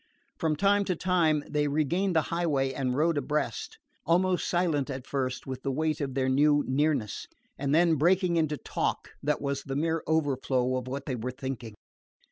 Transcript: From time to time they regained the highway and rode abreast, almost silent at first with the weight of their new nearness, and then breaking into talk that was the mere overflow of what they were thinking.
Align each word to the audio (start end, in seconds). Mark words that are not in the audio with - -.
From 0.39 0.55
time 0.55 0.83
to 0.85 0.95
time 0.95 1.43
they 1.47 1.67
regained 1.67 2.15
the 2.15 2.23
highway 2.33 2.73
and 2.73 2.97
rode 2.97 3.19
abreast, 3.19 3.77
almost 4.03 4.47
silent 4.49 4.89
at 4.89 5.05
first 5.05 5.45
with 5.45 5.61
the 5.61 5.71
weight 5.71 6.01
of 6.01 6.15
their 6.15 6.27
new 6.27 6.63
nearness, 6.67 7.27
and 7.55 7.75
then 7.75 7.93
breaking 7.97 8.35
into 8.35 8.57
talk 8.57 9.11
that 9.21 9.43
was 9.43 9.61
the 9.61 9.75
mere 9.75 10.01
overflow 10.07 10.75
of 10.75 10.87
what 10.87 11.05
they 11.05 11.15
were 11.15 11.29
thinking. 11.29 11.75